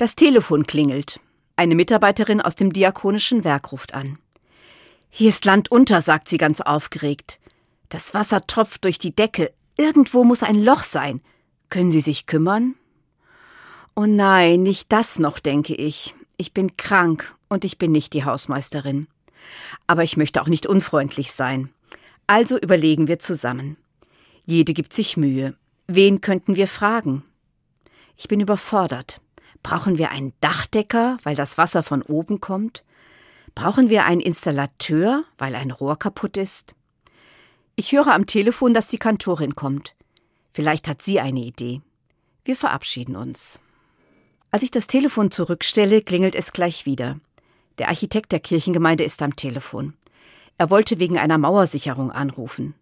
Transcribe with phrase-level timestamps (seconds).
[0.00, 1.20] Das Telefon klingelt.
[1.56, 4.18] Eine Mitarbeiterin aus dem diakonischen Werk ruft an.
[5.10, 7.38] Hier ist Land unter, sagt sie ganz aufgeregt.
[7.90, 9.52] Das Wasser tropft durch die Decke.
[9.76, 11.20] Irgendwo muss ein Loch sein.
[11.68, 12.76] Können Sie sich kümmern?
[13.94, 16.14] Oh nein, nicht das noch, denke ich.
[16.38, 19.06] Ich bin krank und ich bin nicht die Hausmeisterin.
[19.86, 21.68] Aber ich möchte auch nicht unfreundlich sein.
[22.26, 23.76] Also überlegen wir zusammen.
[24.46, 25.58] Jede gibt sich Mühe.
[25.88, 27.22] Wen könnten wir fragen?
[28.16, 29.20] Ich bin überfordert.
[29.62, 32.84] Brauchen wir einen Dachdecker, weil das Wasser von oben kommt?
[33.54, 36.74] Brauchen wir einen Installateur, weil ein Rohr kaputt ist?
[37.76, 39.94] Ich höre am Telefon, dass die Kantorin kommt.
[40.52, 41.80] Vielleicht hat sie eine Idee.
[42.44, 43.60] Wir verabschieden uns.
[44.50, 47.20] Als ich das Telefon zurückstelle, klingelt es gleich wieder.
[47.78, 49.94] Der Architekt der Kirchengemeinde ist am Telefon.
[50.58, 52.74] Er wollte wegen einer Mauersicherung anrufen.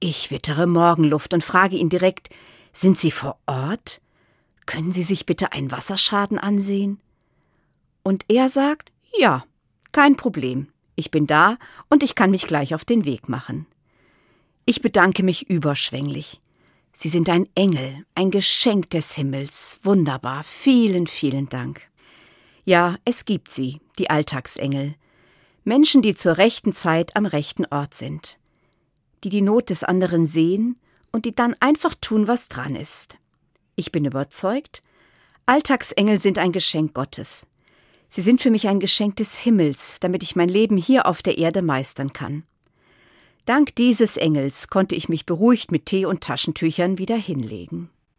[0.00, 2.30] Ich wittere Morgenluft und frage ihn direkt
[2.72, 4.00] Sind Sie vor Ort?
[4.66, 7.00] Können Sie sich bitte einen Wasserschaden ansehen?
[8.02, 9.44] Und er sagt Ja,
[9.92, 10.68] kein Problem.
[10.96, 13.66] Ich bin da und ich kann mich gleich auf den Weg machen.
[14.64, 16.40] Ich bedanke mich überschwänglich.
[16.92, 19.78] Sie sind ein Engel, ein Geschenk des Himmels.
[19.82, 20.42] Wunderbar.
[20.42, 21.88] Vielen, vielen Dank.
[22.64, 24.94] Ja, es gibt sie, die Alltagsengel.
[25.62, 28.38] Menschen, die zur rechten Zeit am rechten Ort sind.
[29.24, 30.80] Die die Not des anderen sehen
[31.12, 33.18] und die dann einfach tun, was dran ist.
[33.76, 34.82] Ich bin überzeugt,
[35.44, 37.46] Alltagsengel sind ein Geschenk Gottes.
[38.08, 41.36] Sie sind für mich ein Geschenk des Himmels, damit ich mein Leben hier auf der
[41.36, 42.44] Erde meistern kann.
[43.44, 47.90] Dank dieses Engels konnte ich mich beruhigt mit Tee und Taschentüchern wieder hinlegen.